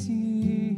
you. 0.00 0.71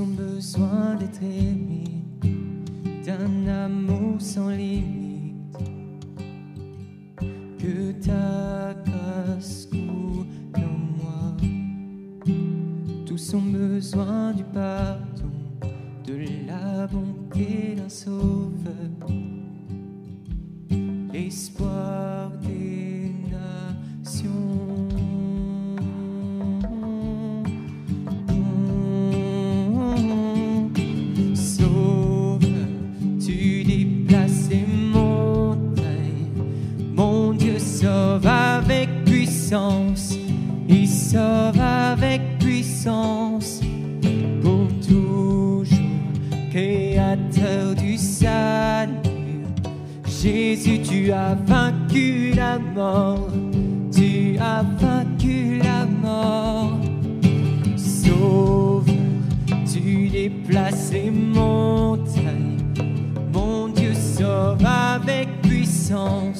Ont 0.00 0.06
besoin 0.06 0.96
d'être 0.96 1.22
aimés, 1.22 2.02
d'un 3.04 3.46
amour 3.64 4.20
sans 4.20 4.50
limite. 4.50 5.56
Que 7.58 7.92
ta 7.92 8.74
grâce 8.84 9.66
coule 9.66 10.26
en 10.56 10.78
moi. 10.98 11.36
Tous 13.06 13.34
ont 13.34 13.42
besoin 13.42 14.32
du 14.32 14.44
pardon, 14.44 15.32
de 16.04 16.46
la 16.46 16.86
bonté 16.86 17.74
d'un 17.76 17.88
sauveur. 17.88 18.72
L'espoir 21.12 22.15
Il 40.68 40.88
sauve 40.88 41.60
avec 41.60 42.20
puissance. 42.40 43.60
Pour 44.42 44.66
toujours, 44.84 45.64
créateur 46.50 47.76
du 47.76 47.96
salut. 47.96 49.44
Jésus, 50.04 50.80
tu 50.82 51.12
as 51.12 51.36
vaincu 51.46 52.32
la 52.34 52.58
mort. 52.58 53.28
Tu 53.92 54.36
as 54.40 54.64
vaincu 54.80 55.60
la 55.62 55.86
mort. 55.86 56.80
Sauveur, 57.76 58.94
tu 59.72 60.08
déplaces 60.08 60.90
les 60.92 61.12
montagnes. 61.12 62.64
Mon 63.32 63.68
Dieu 63.68 63.94
sauve 63.94 64.64
avec 64.64 65.28
puissance. 65.42 66.35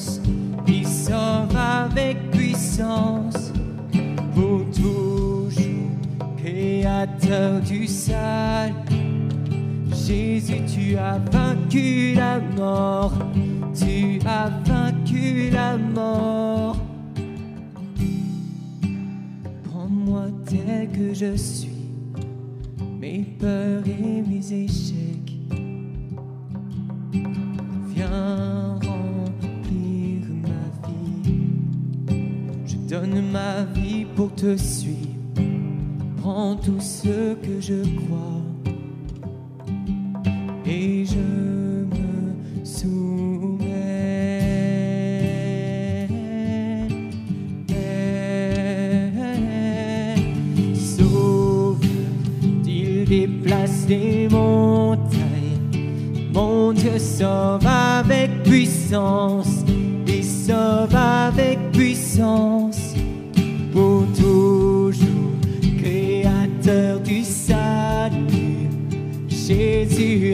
Pour 2.77 4.65
toujours, 4.69 5.49
créateur 6.37 7.59
du 7.61 7.87
salut. 7.87 8.73
Jésus, 9.91 10.61
tu 10.67 10.95
as 10.95 11.17
vaincu 11.17 12.13
la 12.13 12.39
mort. 12.55 13.13
Tu 13.73 14.19
as 14.27 14.51
vaincu 14.63 15.49
la 15.51 15.75
mort. 15.75 16.77
Prends-moi 19.63 20.25
tel 20.45 20.89
que 20.91 21.15
je 21.15 21.35
suis, 21.35 21.71
mes 23.01 23.25
peurs 23.39 23.87
et 23.87 24.21
mes 24.21 24.53
échecs. 24.53 25.33
Viens 27.95 28.66
donne 32.99 33.31
ma 33.31 33.63
vie 33.75 34.05
pour 34.15 34.33
te 34.33 34.57
suivre. 34.57 34.97
Prends 36.21 36.55
tout 36.55 36.79
ce 36.79 37.35
que 37.35 37.59
je 37.59 37.83
crois 37.99 38.41
et 40.65 41.05
je 41.05 41.19
me 41.93 42.65
soumets. 42.65 43.67
Sauveur, 50.73 51.77
il 52.65 53.05
déplace 53.05 53.85
les 53.87 54.27
montagnes. 54.29 55.11
Mon 56.33 56.73
Dieu 56.73 56.97
sauve 56.97 57.65
avec 57.65 58.43
puissance. 58.43 59.63
Il 60.07 60.23
sauve 60.23 60.95
avec 60.95 61.59
puissance. 61.71 62.66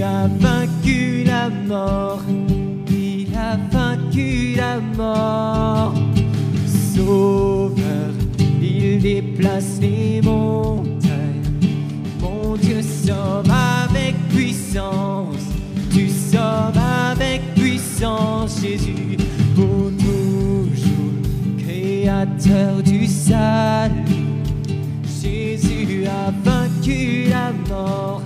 A 0.04 0.28
vaincu 0.28 1.24
la 1.26 1.50
mort, 1.50 2.22
il 2.90 3.28
a 3.36 3.58
vaincu 3.72 4.56
la 4.56 4.80
mort. 4.98 5.94
Sauveur, 6.94 8.12
il 8.62 9.00
déplace 9.02 9.80
les 9.82 10.22
montagnes. 10.22 11.44
Mon 12.20 12.56
Dieu 12.56 12.82
sauve 12.82 13.50
avec 13.50 14.16
puissance, 14.30 15.46
tu 15.92 16.10
sauves 16.10 16.80
avec 17.12 17.42
puissance, 17.56 18.62
Jésus, 18.62 19.18
pour 19.56 19.92
toujours, 19.98 21.14
créateur 21.58 22.84
du 22.84 23.08
salut. 23.08 23.94
Jésus 25.22 26.06
a 26.06 26.32
vaincu 26.44 27.30
la 27.30 27.52
mort. 27.70 28.22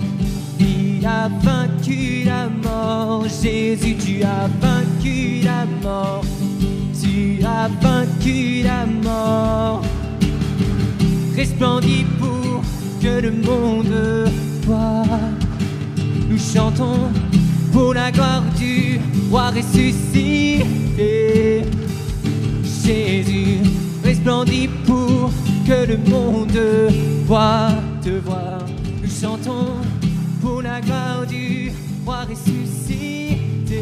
Il 0.60 0.87
a 1.04 1.28
vaincu 1.42 2.24
la 2.24 2.48
mort, 2.48 3.24
Jésus, 3.42 3.96
tu 3.96 4.22
as 4.22 4.48
vaincu 4.60 5.40
la 5.44 5.66
mort, 5.82 6.24
tu 7.00 7.42
as 7.44 7.68
vaincu 7.80 8.62
la 8.62 8.86
mort. 8.86 9.82
Resplendis 11.36 12.04
pour 12.18 12.62
que 13.00 13.20
le 13.20 13.30
monde 13.30 14.30
voit. 14.66 15.04
Nous 16.28 16.38
chantons 16.38 17.10
pour 17.72 17.94
la 17.94 18.10
gloire 18.10 18.42
du 18.58 19.00
roi 19.30 19.50
ressuscité. 19.50 20.64
Jésus, 22.84 23.60
resplendis 24.04 24.68
pour 24.86 25.30
que 25.66 25.86
le 25.86 25.98
monde 26.10 26.58
voit 27.26 27.70
te 28.02 28.10
voir. 28.10 28.58
Nous 29.02 29.10
chantons 29.10 29.77
ressuscité. 32.16 33.76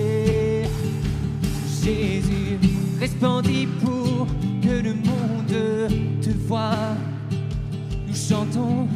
Jésus, 1.82 2.58
resplendis 3.00 3.66
pour 3.82 4.26
que 4.62 4.82
le 4.82 4.94
monde 4.94 5.90
te 6.20 6.30
voie. 6.46 6.96
Nous 8.06 8.14
chantons 8.14 8.88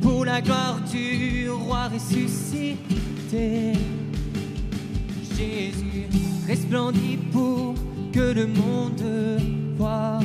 pour 0.00 0.24
la 0.24 0.40
gloire 0.40 0.80
du 0.90 1.50
roi 1.50 1.88
ressuscité. 1.88 3.72
Jésus, 5.36 6.06
resplendis 6.46 7.18
pour 7.32 7.74
que 8.12 8.32
le 8.32 8.46
monde 8.46 9.02
voit. 9.76 10.20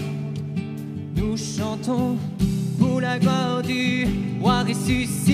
Nous 1.16 1.38
chantons 1.38 2.18
pour 2.80 3.02
la 3.02 3.18
gloire 3.20 3.62
du 3.62 4.08
roi 4.40 4.64
ressuscité. 4.64 5.33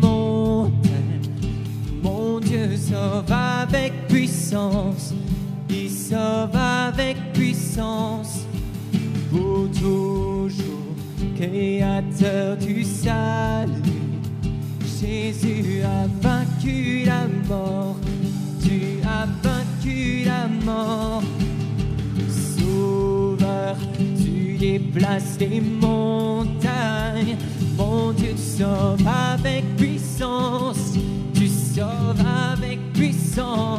Montagnes. 0.00 0.70
Mon 2.02 2.40
Dieu 2.40 2.76
sauve 2.76 3.30
avec 3.30 4.08
puissance. 4.08 5.14
Il 5.70 5.90
sauve 5.90 6.56
avec 6.56 7.16
puissance. 7.32 8.46
Pour 9.30 9.70
toujours, 9.70 10.94
créateur 11.36 12.56
du 12.56 12.84
salut. 12.84 13.72
Jésus 15.00 15.82
a 15.82 16.06
vaincu 16.20 17.04
la 17.04 17.26
mort. 17.48 17.96
Tu 18.62 19.00
as 19.06 19.26
vaincu 19.42 20.24
la 20.24 20.48
mort. 20.64 21.22
Sauveur, 22.28 23.76
tu 23.96 24.56
déplaces 24.58 25.38
les 25.40 25.60
montagnes. 25.60 27.36
Mon 27.82 28.12
Dieu, 28.12 28.32
tu 28.36 28.62
sauves 28.62 29.04
avec 29.06 29.76
puissance. 29.76 30.94
Tu 31.34 31.48
sauves 31.48 32.24
avec 32.52 32.78
puissance. 32.92 33.71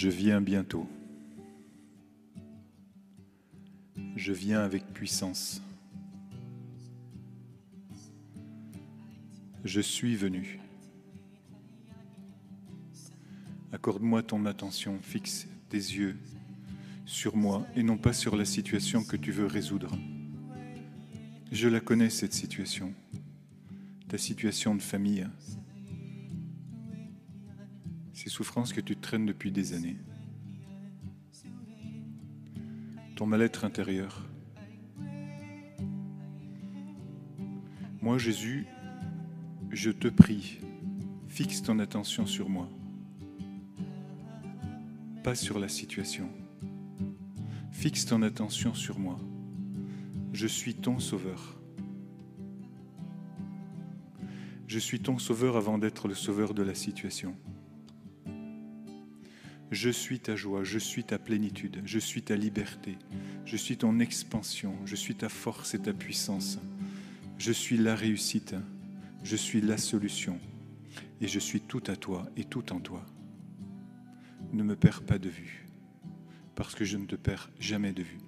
Je 0.00 0.08
viens 0.08 0.40
bientôt. 0.40 0.86
Je 4.14 4.32
viens 4.32 4.60
avec 4.60 4.86
puissance. 4.94 5.60
Je 9.64 9.80
suis 9.80 10.14
venu. 10.14 10.60
Accorde-moi 13.72 14.22
ton 14.22 14.46
attention, 14.46 15.00
fixe 15.02 15.48
tes 15.68 15.76
yeux 15.76 16.16
sur 17.04 17.34
moi 17.34 17.66
et 17.74 17.82
non 17.82 17.96
pas 17.96 18.12
sur 18.12 18.36
la 18.36 18.44
situation 18.44 19.02
que 19.02 19.16
tu 19.16 19.32
veux 19.32 19.46
résoudre. 19.46 19.90
Je 21.50 21.66
la 21.66 21.80
connais, 21.80 22.08
cette 22.08 22.34
situation, 22.34 22.94
ta 24.06 24.16
situation 24.16 24.76
de 24.76 24.82
famille, 24.82 25.26
ces 28.38 28.44
souffrances 28.44 28.72
que 28.72 28.80
tu 28.80 28.94
traînes 28.94 29.26
depuis 29.26 29.50
des 29.50 29.72
années, 29.74 29.96
ton 33.16 33.26
mal-être 33.26 33.64
intérieur. 33.64 34.24
Moi, 38.00 38.16
Jésus, 38.18 38.64
je 39.70 39.90
te 39.90 40.06
prie, 40.06 40.60
fixe 41.26 41.62
ton 41.62 41.80
attention 41.80 42.26
sur 42.26 42.48
moi, 42.48 42.68
pas 45.24 45.34
sur 45.34 45.58
la 45.58 45.68
situation. 45.68 46.30
Fixe 47.72 48.06
ton 48.06 48.22
attention 48.22 48.72
sur 48.72 49.00
moi. 49.00 49.18
Je 50.32 50.46
suis 50.46 50.76
ton 50.76 51.00
sauveur. 51.00 51.60
Je 54.68 54.78
suis 54.78 55.00
ton 55.00 55.18
sauveur 55.18 55.56
avant 55.56 55.76
d'être 55.78 56.06
le 56.06 56.14
sauveur 56.14 56.54
de 56.54 56.62
la 56.62 56.76
situation. 56.76 57.36
Je 59.70 59.90
suis 59.90 60.18
ta 60.18 60.34
joie, 60.34 60.64
je 60.64 60.78
suis 60.78 61.04
ta 61.04 61.18
plénitude, 61.18 61.82
je 61.84 61.98
suis 61.98 62.22
ta 62.22 62.36
liberté, 62.36 62.96
je 63.44 63.56
suis 63.56 63.76
ton 63.76 64.00
expansion, 64.00 64.74
je 64.86 64.96
suis 64.96 65.14
ta 65.14 65.28
force 65.28 65.74
et 65.74 65.78
ta 65.78 65.92
puissance. 65.92 66.58
Je 67.36 67.52
suis 67.52 67.76
la 67.76 67.94
réussite, 67.94 68.54
je 69.22 69.36
suis 69.36 69.60
la 69.60 69.76
solution 69.76 70.40
et 71.20 71.28
je 71.28 71.38
suis 71.38 71.60
tout 71.60 71.82
à 71.86 71.96
toi 71.96 72.26
et 72.36 72.44
tout 72.44 72.72
en 72.72 72.80
toi. 72.80 73.04
Ne 74.52 74.62
me 74.62 74.74
perds 74.74 75.02
pas 75.02 75.18
de 75.18 75.28
vue 75.28 75.66
parce 76.54 76.74
que 76.74 76.84
je 76.84 76.96
ne 76.96 77.04
te 77.04 77.14
perds 77.14 77.50
jamais 77.60 77.92
de 77.92 78.02
vue. 78.02 78.18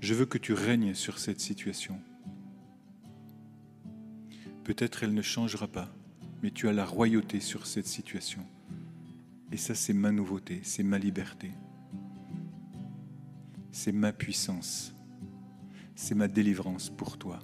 Je 0.00 0.14
veux 0.14 0.26
que 0.26 0.38
tu 0.38 0.52
règnes 0.52 0.94
sur 0.94 1.18
cette 1.18 1.40
situation. 1.40 2.00
Peut-être 4.62 5.02
elle 5.02 5.14
ne 5.14 5.22
changera 5.22 5.66
pas, 5.66 5.92
mais 6.42 6.52
tu 6.52 6.68
as 6.68 6.72
la 6.72 6.84
royauté 6.84 7.40
sur 7.40 7.66
cette 7.66 7.86
situation. 7.86 8.46
Et 9.52 9.58
ça, 9.58 9.74
c'est 9.74 9.92
ma 9.92 10.10
nouveauté, 10.10 10.60
c'est 10.62 10.82
ma 10.82 10.98
liberté. 10.98 11.50
C'est 13.70 13.92
ma 13.92 14.10
puissance. 14.10 14.94
C'est 15.94 16.14
ma 16.14 16.26
délivrance 16.26 16.88
pour 16.88 17.18
toi. 17.18 17.38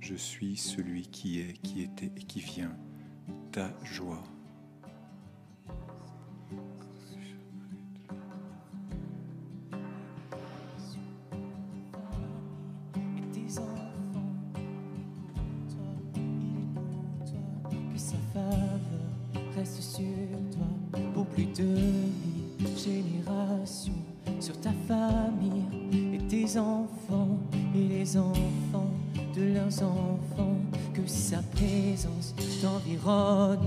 Je 0.00 0.14
suis 0.14 0.56
celui 0.56 1.06
qui 1.06 1.40
est, 1.40 1.52
qui 1.60 1.82
était 1.82 2.10
et 2.16 2.22
qui 2.24 2.40
vient, 2.40 2.74
ta 3.50 3.70
joie. 3.84 4.24
Sur 19.64 20.04
toi 20.56 21.00
pour 21.14 21.26
plus 21.26 21.46
de 21.46 21.62
mille 21.62 22.76
générations. 22.76 23.92
Sur 24.40 24.60
ta 24.60 24.72
famille 24.88 25.64
et 26.14 26.18
tes 26.28 26.58
enfants 26.58 27.38
et 27.74 27.88
les 27.88 28.16
enfants 28.16 28.90
de 29.36 29.54
leurs 29.54 29.82
enfants. 29.82 30.56
Que 30.92 31.06
sa 31.06 31.38
présence 31.38 32.34
t'environne, 32.60 33.58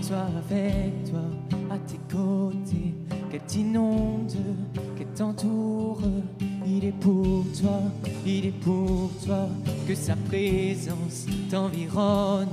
soit 0.00 0.28
avec 0.36 1.10
toi, 1.10 1.20
à 1.70 1.78
tes 1.78 1.98
côtés, 2.10 2.94
qu'elle 3.30 3.40
t'inonde, 3.42 4.36
qu'elle 4.96 5.08
t'entoure. 5.08 6.00
Il 6.64 6.84
est 6.84 7.00
pour 7.00 7.44
toi, 7.60 7.80
il 8.24 8.46
est 8.46 8.60
pour 8.60 9.10
toi, 9.24 9.48
que 9.88 9.94
sa 9.94 10.14
présence 10.14 11.26
t'environne, 11.50 12.48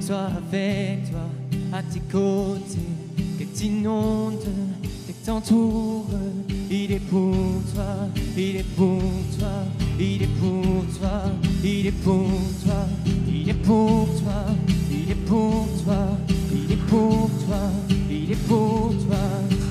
soit 0.00 0.28
avec 0.36 1.10
toi, 1.10 1.20
à 1.72 1.82
tes 1.82 2.00
côtés, 2.00 2.78
qu'elle 3.38 3.48
t'inonde, 3.48 4.44
qu'elle 5.06 5.14
t'entoure. 5.24 6.06
Il 6.70 6.92
est 6.92 6.98
pour 6.98 7.34
toi, 7.74 8.08
il 8.36 8.56
est 8.56 8.76
pour 8.76 9.00
toi, 9.38 9.64
il 9.98 10.22
est 10.22 10.26
pour 10.26 10.62
toi, 11.00 11.24
il 11.64 11.86
est 11.86 11.90
pour 11.90 12.46
toi, 12.64 12.86
il 13.26 13.48
est 13.48 13.54
pour 13.54 14.06
toi, 14.22 14.46
il 14.90 15.10
est 15.10 15.14
pour 15.14 15.68
toi, 15.84 16.18
il 16.52 16.72
est 16.72 16.76
pour 16.76 17.30
toi, 17.46 17.70
il 18.10 18.32
est 18.32 18.48
pour 18.48 18.94
toi. 19.06 19.61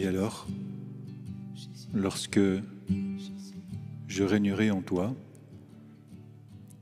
Et 0.00 0.06
alors, 0.06 0.46
lorsque 1.92 2.40
je 4.08 4.22
régnerai 4.24 4.70
en 4.70 4.80
toi, 4.80 5.14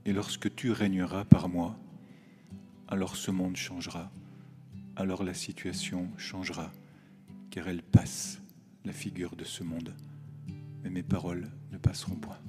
et 0.05 0.13
lorsque 0.13 0.55
tu 0.55 0.71
régneras 0.71 1.25
par 1.25 1.49
moi, 1.49 1.77
alors 2.87 3.17
ce 3.17 3.29
monde 3.29 3.57
changera, 3.57 4.09
alors 4.95 5.25
la 5.25 5.33
situation 5.33 6.07
changera, 6.15 6.71
car 7.49 7.67
elle 7.67 7.83
passe 7.83 8.41
la 8.85 8.93
figure 8.93 9.35
de 9.35 9.43
ce 9.43 9.65
monde, 9.65 9.93
mais 10.81 10.89
mes 10.89 11.03
paroles 11.03 11.51
ne 11.73 11.77
passeront 11.77 12.15
point. 12.15 12.39